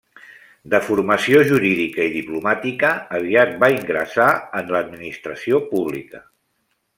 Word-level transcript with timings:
De 0.73 0.77
formació 0.85 1.41
jurídica 1.51 2.07
i 2.09 2.13
diplomàtica, 2.15 2.89
aviat 3.19 3.53
va 3.65 3.71
ingressar 3.77 4.31
en 4.63 4.73
l'administració 4.77 5.63
pública. 5.75 6.25